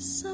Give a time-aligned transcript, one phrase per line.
[0.00, 0.29] Sa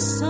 [0.00, 0.29] sun.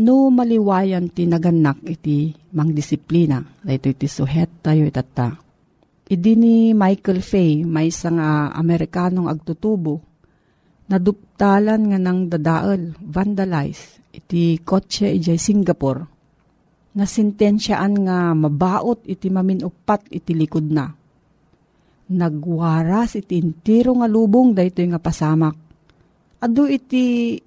[0.00, 3.44] No maliwayan ti naganak iti mangdisiplina.
[3.60, 5.36] Dahito iti suhet tayo itata.
[6.10, 8.18] Idi ni Michael Fay, may isang
[8.50, 10.02] Amerikanong agtutubo,
[10.90, 16.02] naduptalan nga ng dadaal, vandalize, iti kotse ijay Singapore.
[16.98, 20.90] Nasintensyaan nga mabaot iti maminupat iti likod na
[22.10, 25.54] nagwaras iti intiro nga lubong daytoy nga pasamak.
[26.42, 27.38] Ado iti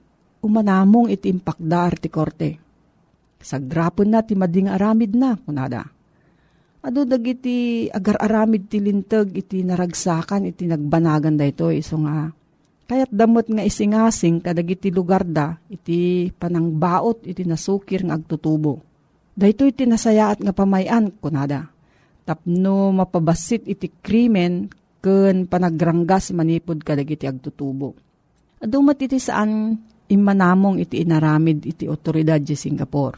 [0.44, 2.52] umanamong iti impakda ti korte.
[3.44, 5.84] Sagrapon na ti mading aramid na kunada.
[6.84, 12.28] Ado dagiti agar-aramid ti lintag iti naragsakan iti nagbanagan daytoy so nga
[12.84, 18.84] kayat damot nga isingasing kadagiti lugar da iti panangbaot iti nasukir nga agtutubo.
[19.32, 21.72] Daytoy iti nasayaat nga pamayan kunada
[22.24, 24.72] tapno mapabasit iti krimen
[25.04, 27.96] ken panagranggas manipod kadag iti agtutubo.
[28.64, 29.76] Adumat iti saan
[30.14, 33.18] imanamong iti inaramid iti otoridad di Singapore.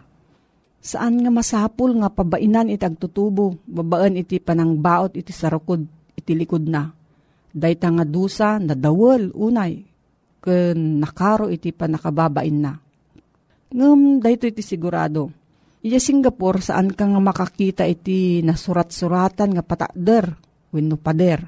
[0.80, 5.84] Saan nga masapul nga pabainan iti agtutubo, babaan iti panangbaot iti sarukod
[6.16, 6.88] iti likod na.
[7.52, 9.84] Dayta nga dusa na dawel unay,
[10.40, 12.74] ken nakaro iti panakababain na.
[13.76, 15.34] Ngem dayto iti sigurado,
[15.86, 20.34] Iya Singapore saan ka nga makakita iti nasurat-suratan nga patakder
[20.74, 21.46] wenno pader.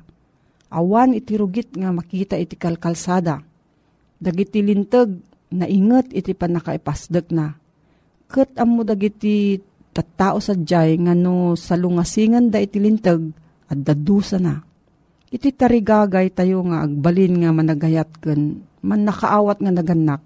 [0.70, 3.42] Awan iti rugit nga makita iti kalkalsada.
[4.22, 5.10] Dagiti lintag
[5.54, 7.56] na inget iti panakaipasdek na.
[8.27, 9.60] Ket ammo dagiti
[9.96, 13.32] tattao sadyay nga no salungasingan da iti lintag
[13.72, 14.60] at dadusa na.
[15.27, 20.22] Iti tarigagay tayo nga agbalin nga managayat ken man nakaawat nga naganak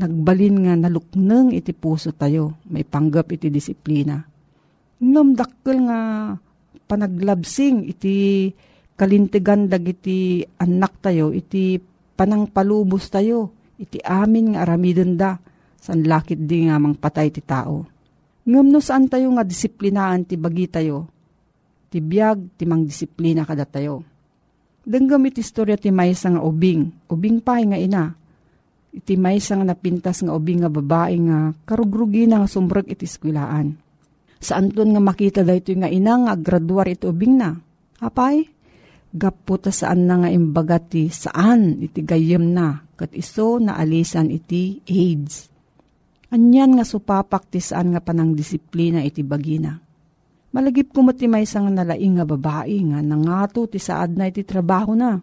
[0.00, 4.24] nagbalin nga nalukneng iti puso tayo, may panggap iti disiplina.
[5.00, 6.00] Ngam nga
[6.88, 8.48] panaglabsing iti
[8.96, 11.76] kalintigan dagiti anak tayo, iti
[12.16, 15.40] panangpalubos tayo, iti amin nga aramidon da,
[15.80, 17.88] san lakit di nga mang patay ti tao.
[18.44, 21.08] Ngam no saan tayo nga disiplinaan ti bagi tayo,
[21.88, 24.04] ti biyag ti mang disiplina kada tayo.
[24.84, 28.12] Denggam iti istorya ti maysa nga ubing, ubing pa nga ina,
[28.92, 33.76] iti may nga napintas nga ubi nga babae nga karugrugi na nga sumbrag iti skwilaan.
[34.40, 37.54] Saan ton nga makita dayto nga ina nga graduar iti ubing na?
[38.00, 38.48] Apay?
[39.12, 44.84] Gaputa saan na nga imbaga ti saan iti gayem na kat iso na alisan iti
[44.84, 45.48] AIDS.
[46.28, 49.80] Anyan nga supapak ti nga panang disiplina iti bagina.
[50.52, 54.92] Malagip ko ti may nga nalaing nga babae nga nangato ti saad na iti trabaho
[54.92, 55.16] na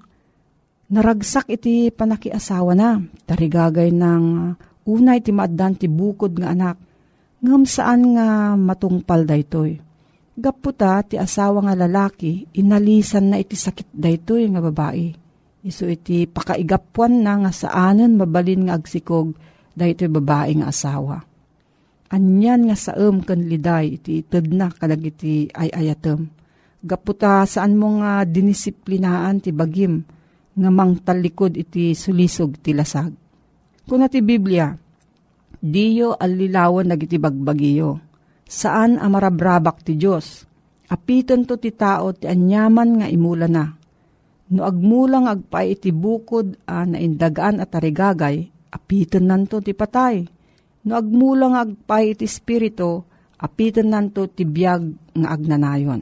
[0.89, 2.99] naragsak iti panakiasawa na.
[3.27, 4.25] Tarigagay ng
[4.87, 6.77] unay ti maaddan ti bukod nga anak.
[7.43, 9.77] Ngam saan nga matungpal daytoy.
[10.37, 15.26] Gaputa ti asawa nga lalaki, inalisan na iti sakit daytoy nga babae.
[15.65, 19.33] Iso iti pakaigapuan na nga saanan mabalin nga agsikog
[19.77, 21.17] daytoy babae nga asawa.
[22.07, 26.29] Anyan nga saem ken liday iti ited na kadag iti ay ayatem.
[26.81, 30.01] Gaputa saan mo nga dinisiplinaan ti bagim
[30.57, 33.13] nga mangtalikod iti sulisog ti lasag.
[33.87, 34.73] Kuna ti Biblia,
[35.61, 38.01] diyo alilawan nagiti bagbagiyo.
[38.47, 40.47] Saan amarabrabak ti Diyos?
[40.87, 43.76] Apitan to ti tao ti anyaman nga imula na.
[44.47, 50.23] No agmulang agpay iti bukod a naindagaan at tarigagay, apitan nanto ti patay.
[50.87, 53.03] No agmulang agpay iti spirito,
[53.35, 56.01] apitan nanto ti biyag nga agnanayon.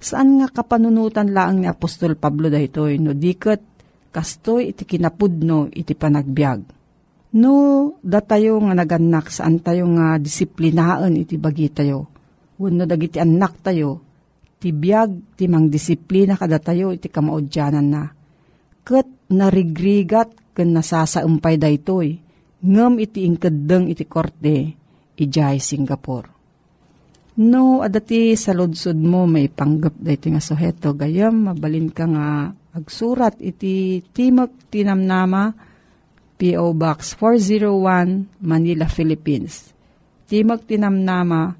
[0.00, 3.62] Saan nga kapanunutan laang ni Apostol Pablo daytoy no diket
[4.10, 6.60] kastoy iti kinapudno iti panagbiag.
[7.38, 7.54] No
[8.02, 12.10] datayo nga naganak saan tayo nga disiplinaan iti bagi tayo.
[12.58, 14.09] Wenno dagiti anak tayo
[14.60, 18.04] ti biag ti mang disiplina kada tayo iti kamaudyanan na.
[18.84, 22.20] Ket narigrigat ken nasasaumpay daytoy
[22.60, 24.56] ngem iti ingkeddeng iti korte
[25.16, 26.40] ijay Singapore.
[27.40, 30.92] No, adati sa lodsod mo may panggap dito nga suheto.
[30.92, 35.48] Gayam, mabalin ka nga agsurat iti Timok Tinamnama,
[36.36, 36.76] P.O.
[36.76, 39.72] Box 401, Manila, Philippines.
[40.28, 41.56] Timok Tinamnama,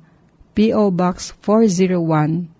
[0.52, 0.92] P.O.
[0.92, 2.59] Box 401,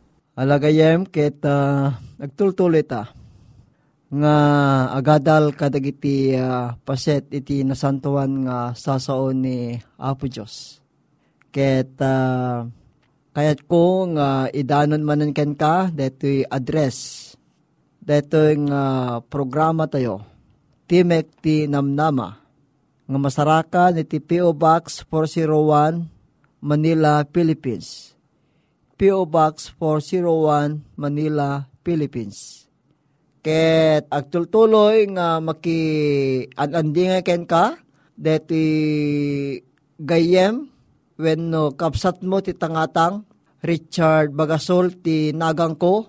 [0.31, 3.07] Alagayem ket uh, ah
[4.11, 4.35] nga
[4.95, 10.79] agadal kadagiti uh, paset iti nasantuan nga sasaon ni Apo Diyos.
[11.51, 12.63] Ket uh,
[13.35, 17.31] kayat ko nga idanon manan ken ka detoy address
[17.99, 18.83] detoy nga
[19.23, 20.23] programa tayo
[20.87, 22.27] Timek ti Namnama
[23.07, 28.10] nga masarakan iti PO Box 401 Manila, Philippines.
[29.01, 32.69] PO Box 401 Manila, Philippines
[33.41, 35.81] Ket agtultuloy nga maki
[36.53, 37.81] anandinga ken ka
[38.13, 38.61] deti
[39.97, 40.69] gayem
[41.17, 43.25] when no kapsat mo ti tangatang
[43.65, 46.05] Richard Bagasol ti nagang ko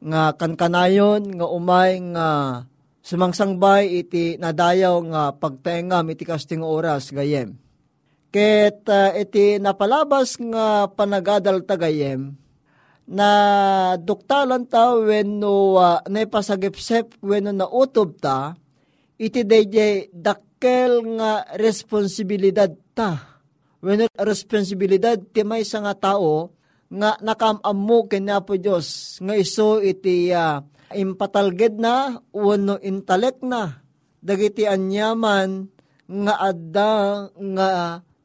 [0.00, 2.28] nga kankanayon nga umay nga
[3.04, 7.60] sumangsangbay iti nadayaw nga pagtengam iti kasting oras gayem.
[8.30, 12.38] Ket uh, iti napalabas nga panagadal tagayem
[13.10, 13.30] na
[13.98, 18.54] duktalan ta when no uh, naipasagipsep when no nautob ta
[19.18, 23.42] iti dayjay dakkel nga responsibilidad ta.
[23.82, 26.54] When no responsibilidad ti may nga tao
[26.86, 30.62] nga nakamamu kanya po Diyos nga iso iti uh,
[30.94, 33.82] impatalged na wano intalek na.
[34.22, 35.66] Dagiti anyaman
[36.06, 36.94] nga adda
[37.34, 37.68] nga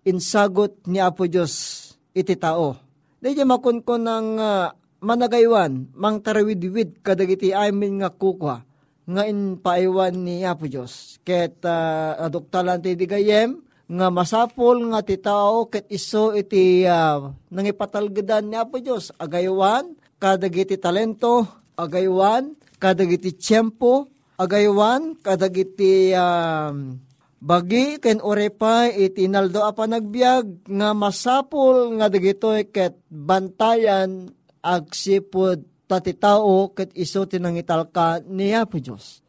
[0.06, 1.82] insagot ni Apo Diyos
[2.16, 2.86] iti tao
[3.26, 4.70] Dahil makunkon ng uh,
[5.02, 8.62] managaywan, mang tarawid-wid kadagiti amin nga kukwa,
[9.02, 11.18] nga inpaiwan ni Apo Diyos.
[11.26, 18.46] Ket uh, adoktalan ti digayem, nga masapol nga ti tao ket iso iti uh, nangipatalgedan
[18.46, 19.10] ni Apo Diyos.
[19.18, 24.06] Agaywan, kadagiti talento, agaywan, kadagiti tiyempo,
[24.38, 26.94] agaywan, kadagiti um,
[27.40, 34.32] Bagi ken orepay iti naldo a panagbiag nga masapul nga dagitoy ket bantayan
[34.64, 39.22] agsipod tati tao ket iso tinangital ka niya po Diyos.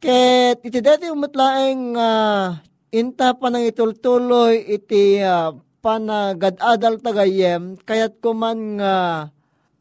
[0.00, 2.58] Ket iti dati umutlaeng uh,
[2.90, 9.20] inta panangitultuloy iti uh, panagadadal tagayem kayat kuman nga uh,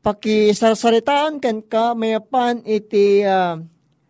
[0.03, 3.59] pakisarsaritaan ken ka mayapan iti uh,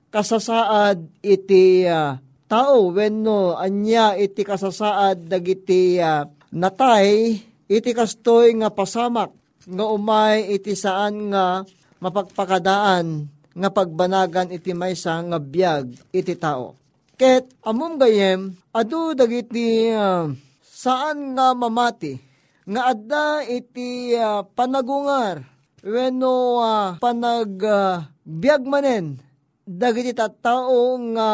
[0.09, 2.17] kasasaad iti uh,
[2.49, 7.37] tao wenno anya iti kasasaad dagiti uh, natay
[7.69, 9.29] iti kastoy nga pasamak
[9.69, 11.61] nga umay iti saan nga
[12.01, 16.73] mapagpakadaan nga pagbanagan iti maysa nga biyag iti tao.
[17.19, 20.33] Ket amom gayem adu dagiti uh,
[20.65, 22.17] saan nga mamati
[22.65, 25.45] nga adda iti uh, panagungar
[25.85, 29.21] wenno uh, panag uh, biyag manen
[29.69, 31.29] dagiti tattao nga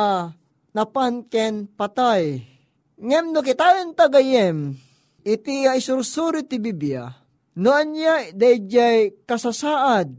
[0.75, 2.43] napanken patay.
[2.99, 4.75] Ngem no kitayon tagayem,
[5.23, 7.07] iti ay sursuri ti Biblia,
[7.55, 10.11] no anya dayjay kasasaad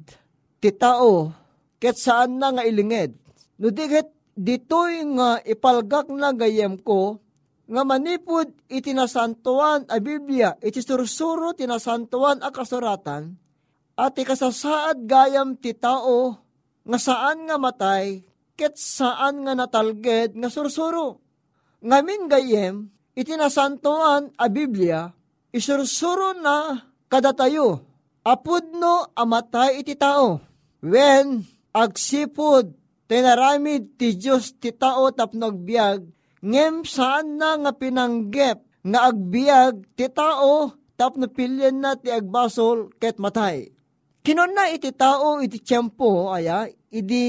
[0.56, 1.36] ti tao,
[1.76, 3.12] ket saan na nga ilinged.
[3.60, 7.20] No diget ditoy nga ipalgak na gayem ko,
[7.68, 13.36] nga manipod iti nasantuan a Biblia, iti sursuro tinasantuan a kasuratan,
[13.96, 16.36] at ikasasaad gayam ti tao,
[16.84, 18.20] nga saan nga matay,
[18.56, 21.20] ket saan nga natalged nga sursuro.
[21.84, 25.12] Ngamin gayem, itinasantoan a Biblia,
[25.52, 27.84] isursuro na kadatayo,
[28.24, 30.40] apudno amatay iti tao.
[30.80, 31.44] When
[31.76, 32.72] agsipod,
[33.06, 36.02] tinaramid ti Diyos ti tao tapno agbiag,
[36.40, 43.20] ngem saan na nga pinanggep nga agbiag ti tao tapno pilyan na ti agbasol ket
[43.20, 43.68] matay.
[44.26, 47.26] Kinon na iti tao iti tiyempo aya, idi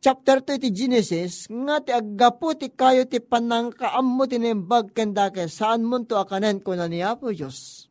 [0.00, 5.48] chapter 2 iti Genesis, nga ti aggapo ti kayo ti panang kaammo tinimbag kenda ke
[5.48, 7.88] saan mo to akanen ko na niya po Diyos.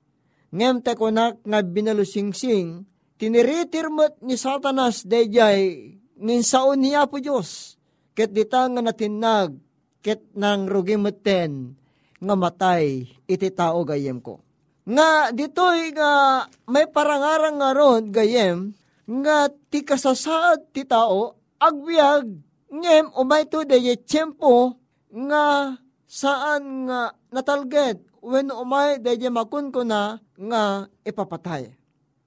[0.53, 2.85] Ngem te kunak nga binalusingsing,
[3.17, 7.77] tiniritirmat ni Satanas dayjay ninsaon niya po Diyos.
[8.17, 9.57] Ket dita nga natinag,
[10.01, 11.77] ket nang rugimeten,
[12.19, 14.41] nga matay iti tao gayem ko.
[14.89, 18.73] Nga ditoy nga may parangarang nga ron gayem,
[19.09, 22.29] nga ti kasasaad ti tao, agbiag,
[22.69, 24.77] ngem umay to deye tiyempo,
[25.09, 25.73] nga
[26.05, 31.73] saan nga natalged, when umay deye makun ko na, nga ipapatay.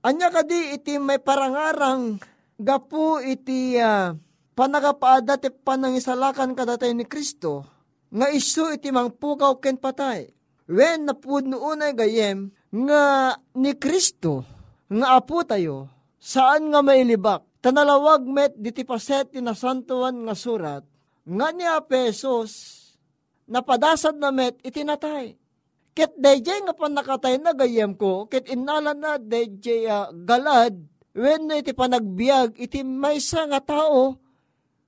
[0.03, 2.19] Anya kadi iti may parangarang
[2.59, 4.19] gapu iti uh,
[4.59, 7.63] panagapaada ti panangisalakan kadatay ni Kristo,
[8.11, 10.35] nga isu iti mangpukaw ken patay.
[10.67, 14.43] When napudno unay gayem, nga ni Kristo,
[14.91, 15.87] nga apo tayo,
[16.23, 20.87] saan nga mailibak, tanalawag met diti paset ti nasantuan nga surat,
[21.27, 22.79] nga ni Apesos,
[23.51, 25.35] napadasad na met itinatay.
[25.93, 30.79] Ket dayjay nga panakatay na gayem ko, ket inalan na dayjay uh, galad,
[31.13, 34.17] when na iti panagbiag, iti maysa nga tao,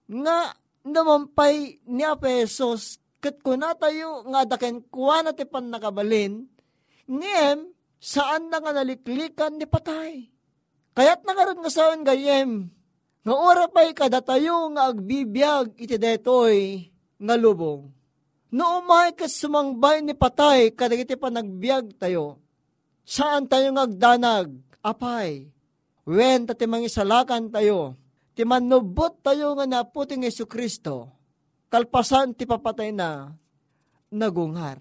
[0.07, 0.55] nga
[0.87, 6.47] namampay ni Apesos, ket kuna tayo nga daken kuha na ti pan nakabalin,
[7.11, 7.59] ngem,
[7.99, 10.34] saan na nga naliklikan ni patay.
[10.95, 12.71] Kaya't nakaroon nga saan gayem,
[13.27, 16.87] nga ora pa'y kada tayo nga agbibiyag iti detoy
[17.19, 17.91] nga lubong.
[18.55, 22.39] No umay ka sumangbay ni patay kada iti panagbiag tayo.
[23.03, 24.55] Saan tayo nga agdanag?
[24.79, 25.51] Apay.
[26.07, 27.99] Wen tati mangisalakan tayo.
[28.37, 31.11] Ti manubot tayo nga naputing Yesu Kristo.
[31.73, 33.35] Kalpasan ti papatay na
[34.15, 34.79] nagunghar.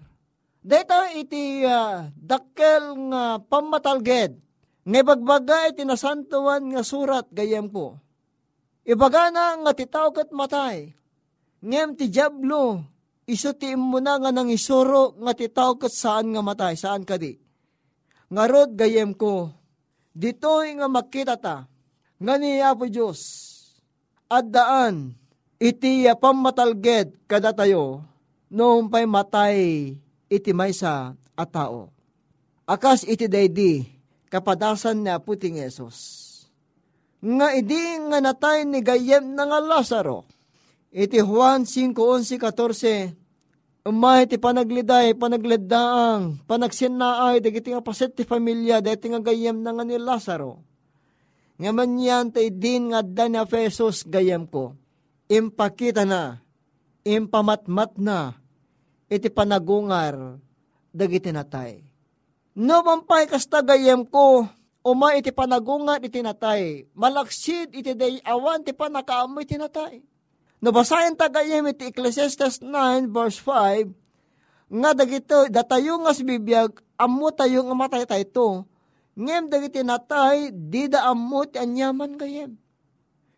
[0.62, 4.43] Deta iti uh, dakkel nga pamatalged.
[4.84, 7.96] Nga bagbaga iti nasantuan nga surat gayem ko.
[8.84, 10.92] Ibaga na nga titaw kat matay.
[11.64, 12.84] Ngem ti Diablo,
[13.24, 17.16] iso ti mo na nga nang isuro nga titaw kat saan nga matay, saan ka
[17.16, 17.32] di.
[18.28, 19.48] Nga rod gayem ko,
[20.12, 21.64] dito'y nga makita ta,
[22.20, 23.20] nga ni Apo Diyos,
[24.28, 25.16] at daan,
[25.56, 28.04] iti pamatalged kada tayo,
[28.52, 29.58] noong pa'y matay
[30.28, 31.88] iti maysa a tao.
[32.68, 33.93] Akas iti daydi,
[34.34, 35.94] kapadasan ni Aputing Yesus.
[37.22, 40.26] Nga idi nga natay ni gayem na nga Lazaro.
[40.90, 43.14] Iti Juan 5.11.14
[43.84, 49.84] Umay ti panagliday, panagleddaang, panagsinnaay, dagiti nga paset ti pamilya, dagiti nga gayem na nga
[49.84, 50.64] ni Lazaro.
[51.60, 54.72] Nga man yan, tay din nga da ni Efesos gayem ko.
[55.28, 56.40] Impakita na,
[57.04, 58.32] impamatmat na,
[59.12, 60.40] iti panagungar,
[60.88, 61.93] dagiti natay.
[62.54, 64.46] No mampay kasta gayem ko,
[64.86, 70.06] uma iti panagungar iti natay, malaksid iti day awan ti panakaamoy iti natay.
[70.62, 73.90] Nabasayan tagayem iti Ecclesiastes 9 verse 5,
[74.70, 78.48] nga dagito, datayo nga bibiyag, amo tayo nga matay tayo to,
[79.18, 82.54] ngem dagiti natay, di da amo ti anyaman gayem.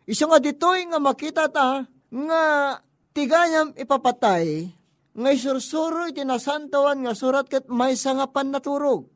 [0.05, 2.43] Iso nga ditoy nga makita ta, nga
[3.17, 4.76] tigayam ipapatay,
[5.17, 9.09] nga isursuro iti nasantawan nga surat ket may nga pannaturog.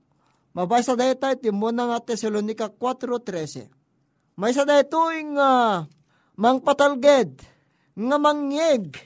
[0.57, 3.69] Mabasa dayta iti muna nga Tesalonica 4.13.
[4.35, 5.85] May sa daytoy nga
[6.41, 7.45] mangpatalged,
[7.93, 8.97] nga mangyeg,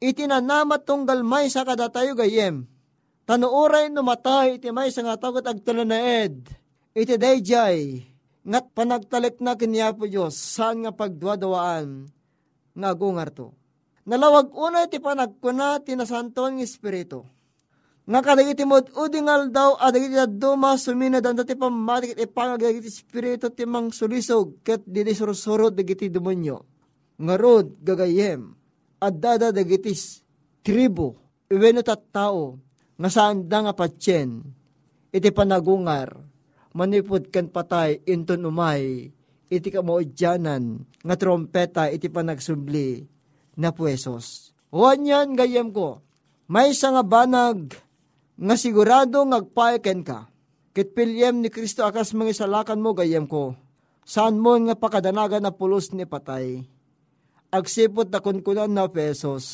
[0.00, 2.64] itinanamat tunggal may sa kadatayo gayem.
[3.28, 6.48] Tanuuray numatay iti may sa nga tagot agtulanaed,
[6.96, 8.02] iti dayjay,
[8.48, 12.08] ngat panagtalik na kinyapo Diyos, saan nga pagduadawaan,
[12.74, 13.59] nga gungar to.
[14.10, 17.22] Nalawag una iti panagkuna tinasanton ng Espiritu.
[18.10, 23.94] Nga kadagiti mo udingal daw adagiti duma sumina dan dati pamatik ipangag dagiti Espiritu timang
[23.94, 26.58] sulisog ket didi sursurod dagiti demonyo.
[27.22, 28.50] Nga rod gagayem
[28.98, 29.94] adada dagiti
[30.66, 31.14] tribo
[31.46, 32.58] iweno tao
[32.98, 34.42] nga saan nga patyen
[35.14, 36.18] iti panagungar
[36.74, 39.06] manipod kan patay inton umay
[39.46, 43.19] iti kamaudyanan nga trompeta iti panagsubli
[43.60, 44.56] na puesos.
[44.72, 46.00] Huwan yan gayem ko,
[46.48, 47.76] may sa nga banag
[48.40, 50.32] nga sigurado ngagpaeken ka.
[50.72, 53.52] Kit pilyem ni Kristo akas mga salakan mo gayem ko.
[54.10, 56.66] saan mo nga pakadanagan na pulos ni patay,
[57.54, 59.44] agsipot na kunkunan na pesos,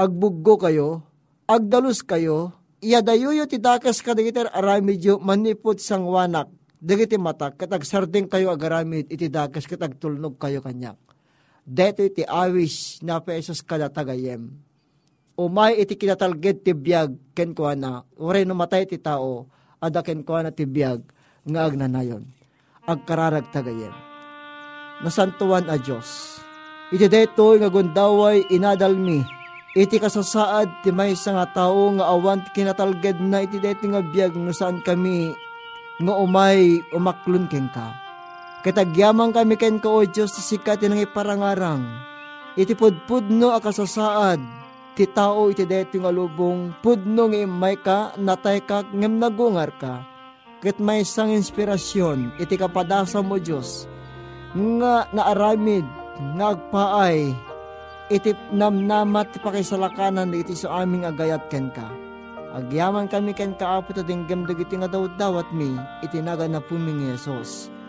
[0.00, 1.04] agbuggo kayo,
[1.44, 6.48] agdalus kayo, iyadayuyo ti dakas kadagitar aramidyo manipot sang wanak,
[6.80, 10.96] dagiti matak, katag sarding kayo agaramid, iti dakas katag tulnog kayo kanyak.
[11.64, 14.50] Deto iti awis na pesos kada tagayem.
[15.36, 19.48] Umay iti kinatalged ti biyag ken kuha na, uray no matay ti tao,
[19.80, 21.00] ada ken na ti biyag,
[21.48, 22.28] nga agnanayon.
[22.84, 23.92] Agkararag tagayem.
[25.00, 26.40] Nasantuan a Diyos.
[26.92, 29.24] Iti deto nga gundaway inadalmi,
[29.72, 34.52] iti kasasaad ti may nga tao nga awan kinatalged na iti deto nga biyag no
[34.52, 35.32] saan kami
[36.00, 37.99] nga umay umaklon ken ka.
[38.60, 41.80] Katagyamang kami ken ka o Diyos ti sikat nang iparangarang.
[42.60, 44.36] Iti pudpudno a kasasaad
[44.92, 50.04] ti tao iti deto nga lubong pudno nga imay ka natay ka ngem nagungar ka.
[50.60, 53.88] Ket may isang inspirasyon iti kapadasa mo Diyos
[54.52, 55.88] nga naaramid
[56.36, 57.32] nga agpaay
[58.12, 61.88] iti namnamat ti pakisalakanan iti sa aming agayat ken ka.
[62.52, 67.79] Agyaman kami ken kaapo ta dinggam dagiti nga daw dawat mi itinaga na puming Yesus.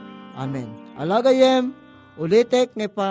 [0.42, 0.74] Amen.
[0.98, 1.70] Alagayem,
[2.18, 3.10] ulitek nga pa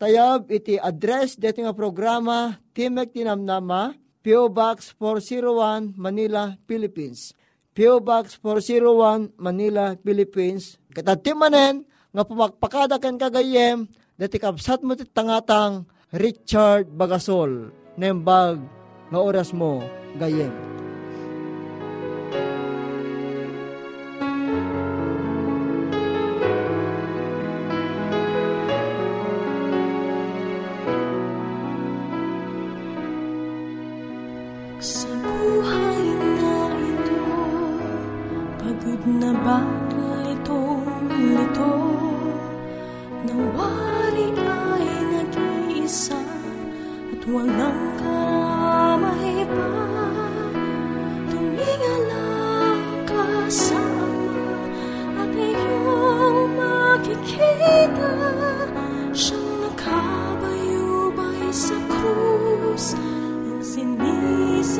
[0.00, 3.92] tayab iti address deti nga programa Timek Tinamnama,
[4.24, 7.36] PO Box 401 Manila, Philippines.
[7.76, 10.80] PO Box 401 Manila, Philippines.
[10.96, 13.84] Katatimanen nga pumakpakada ken kagayem
[14.16, 15.84] deti kapsat mo tangatang
[16.16, 17.68] Richard Bagasol
[18.00, 18.64] nembag
[19.12, 19.84] nga oras mo
[20.16, 20.52] gayem.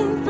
[0.00, 0.29] to